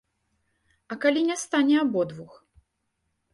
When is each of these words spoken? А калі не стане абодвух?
А 0.95 0.97
калі 1.03 1.21
не 1.27 1.35
стане 1.43 1.75
абодвух? 1.83 2.33